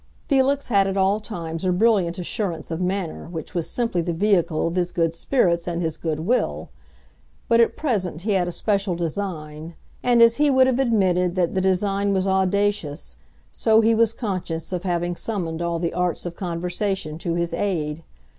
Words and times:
Felix 0.27 0.69
had 0.69 0.87
at 0.87 0.97
all 0.97 1.19
times 1.19 1.63
a 1.63 1.71
brilliant 1.71 2.17
assurance 2.17 2.71
of 2.71 2.81
manner 2.81 3.27
which 3.27 3.53
was 3.53 3.69
simply 3.69 4.01
the 4.01 4.13
vehicle 4.15 4.65
of 4.67 4.73
his 4.73 4.91
good 4.91 5.13
spirits 5.13 5.67
and 5.67 5.79
his 5.79 5.95
good 5.95 6.21
will; 6.21 6.71
but 7.47 7.61
at 7.61 7.77
present 7.77 8.23
he 8.23 8.31
had 8.31 8.47
a 8.47 8.51
special 8.51 8.95
design, 8.95 9.75
and 10.01 10.19
as 10.19 10.37
he 10.37 10.49
would 10.49 10.65
have 10.65 10.79
admitted 10.79 11.35
that 11.35 11.53
the 11.53 11.61
design 11.61 12.13
was 12.13 12.25
audacious, 12.25 13.15
so 13.51 13.79
he 13.81 13.93
was 13.93 14.11
conscious 14.11 14.73
of 14.73 14.81
having 14.81 15.15
summoned 15.15 15.61
all 15.61 15.77
the 15.77 15.93
arts 15.93 16.25
of 16.25 16.35
conversation 16.35 17.19
to 17.19 17.35
his 17.35 17.53
aid. 17.53 18.01